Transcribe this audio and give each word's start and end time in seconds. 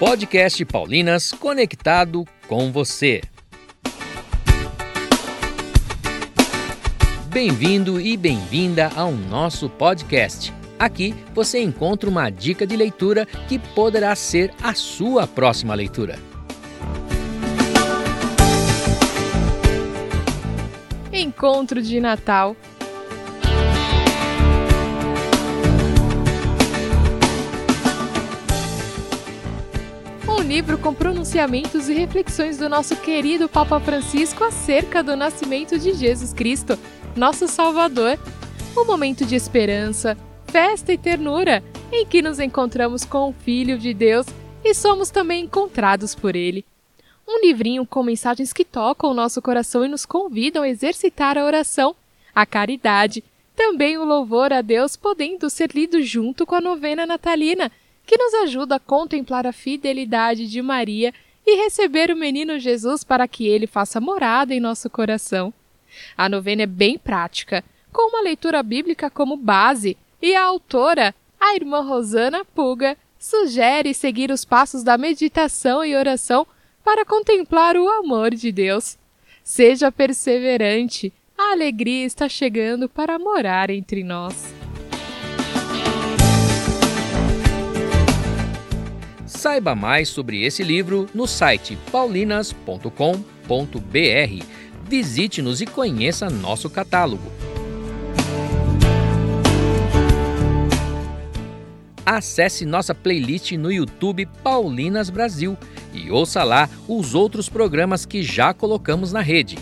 Podcast 0.00 0.64
Paulinas 0.64 1.30
conectado 1.30 2.24
com 2.48 2.72
você. 2.72 3.20
Bem-vindo 7.26 8.00
e 8.00 8.16
bem-vinda 8.16 8.90
ao 8.96 9.12
nosso 9.12 9.68
podcast. 9.68 10.54
Aqui 10.78 11.14
você 11.34 11.60
encontra 11.60 12.08
uma 12.08 12.30
dica 12.30 12.66
de 12.66 12.78
leitura 12.78 13.26
que 13.46 13.58
poderá 13.58 14.16
ser 14.16 14.54
a 14.62 14.72
sua 14.72 15.26
próxima 15.26 15.74
leitura. 15.74 16.18
Encontro 21.12 21.82
de 21.82 22.00
Natal 22.00 22.56
livro 30.42 30.78
com 30.78 30.94
pronunciamentos 30.94 31.88
e 31.88 31.94
reflexões 31.94 32.56
do 32.56 32.68
nosso 32.68 32.96
querido 32.96 33.48
Papa 33.48 33.78
Francisco 33.78 34.42
acerca 34.42 35.02
do 35.02 35.14
nascimento 35.14 35.78
de 35.78 35.92
Jesus 35.92 36.32
Cristo, 36.32 36.78
nosso 37.14 37.46
Salvador. 37.46 38.18
Um 38.76 38.84
momento 38.84 39.24
de 39.26 39.34
esperança, 39.34 40.16
festa 40.46 40.92
e 40.92 40.98
ternura 40.98 41.62
em 41.92 42.06
que 42.06 42.22
nos 42.22 42.38
encontramos 42.38 43.04
com 43.04 43.28
o 43.28 43.32
Filho 43.32 43.78
de 43.78 43.92
Deus 43.92 44.26
e 44.64 44.74
somos 44.74 45.10
também 45.10 45.44
encontrados 45.44 46.14
por 46.14 46.34
Ele. 46.34 46.64
Um 47.28 47.40
livrinho 47.40 47.84
com 47.84 48.02
mensagens 48.02 48.52
que 48.52 48.64
tocam 48.64 49.10
o 49.10 49.14
nosso 49.14 49.42
coração 49.42 49.84
e 49.84 49.88
nos 49.88 50.06
convidam 50.06 50.62
a 50.62 50.68
exercitar 50.68 51.36
a 51.36 51.44
oração, 51.44 51.94
a 52.34 52.46
caridade, 52.46 53.22
também 53.54 53.98
o 53.98 54.04
louvor 54.04 54.52
a 54.52 54.62
Deus, 54.62 54.96
podendo 54.96 55.50
ser 55.50 55.70
lido 55.74 56.02
junto 56.02 56.46
com 56.46 56.54
a 56.54 56.60
novena 56.60 57.06
natalina 57.06 57.70
que 58.10 58.18
nos 58.18 58.34
ajuda 58.34 58.74
a 58.74 58.80
contemplar 58.80 59.46
a 59.46 59.52
fidelidade 59.52 60.48
de 60.48 60.60
Maria 60.60 61.14
e 61.46 61.62
receber 61.62 62.10
o 62.10 62.16
menino 62.16 62.58
Jesus 62.58 63.04
para 63.04 63.28
que 63.28 63.46
ele 63.46 63.68
faça 63.68 64.00
morada 64.00 64.52
em 64.52 64.58
nosso 64.58 64.90
coração. 64.90 65.54
A 66.16 66.28
novena 66.28 66.62
é 66.62 66.66
bem 66.66 66.98
prática, 66.98 67.62
com 67.92 68.08
uma 68.08 68.20
leitura 68.20 68.64
bíblica 68.64 69.08
como 69.08 69.36
base, 69.36 69.96
e 70.20 70.34
a 70.34 70.42
autora, 70.42 71.14
a 71.38 71.54
irmã 71.54 71.82
Rosana 71.82 72.44
Puga, 72.44 72.96
sugere 73.16 73.94
seguir 73.94 74.32
os 74.32 74.44
passos 74.44 74.82
da 74.82 74.98
meditação 74.98 75.84
e 75.84 75.94
oração 75.94 76.44
para 76.82 77.04
contemplar 77.04 77.76
o 77.76 77.88
amor 77.88 78.34
de 78.34 78.50
Deus. 78.50 78.98
Seja 79.44 79.92
perseverante, 79.92 81.12
a 81.38 81.52
alegria 81.52 82.06
está 82.06 82.28
chegando 82.28 82.88
para 82.88 83.20
morar 83.20 83.70
entre 83.70 84.02
nós. 84.02 84.59
Saiba 89.40 89.74
mais 89.74 90.10
sobre 90.10 90.42
esse 90.42 90.62
livro 90.62 91.08
no 91.14 91.26
site 91.26 91.78
paulinas.com.br. 91.90 94.44
Visite-nos 94.86 95.62
e 95.62 95.66
conheça 95.66 96.28
nosso 96.28 96.68
catálogo. 96.68 97.32
Acesse 102.04 102.66
nossa 102.66 102.94
playlist 102.94 103.52
no 103.52 103.72
YouTube 103.72 104.26
Paulinas 104.44 105.08
Brasil 105.08 105.56
e 105.94 106.10
ouça 106.10 106.44
lá 106.44 106.68
os 106.86 107.14
outros 107.14 107.48
programas 107.48 108.04
que 108.04 108.22
já 108.22 108.52
colocamos 108.52 109.10
na 109.10 109.22
rede. 109.22 109.56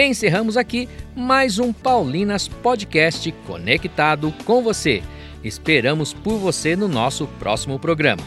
Encerramos 0.00 0.56
aqui 0.56 0.88
mais 1.16 1.58
um 1.58 1.72
Paulinas 1.72 2.46
Podcast 2.46 3.32
conectado 3.48 4.32
com 4.44 4.62
você. 4.62 5.02
Esperamos 5.42 6.12
por 6.14 6.38
você 6.38 6.76
no 6.76 6.86
nosso 6.86 7.26
próximo 7.40 7.80
programa. 7.80 8.22